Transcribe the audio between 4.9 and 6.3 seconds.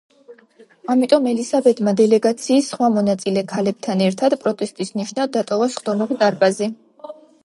ნიშნად დატოვა სხდომათა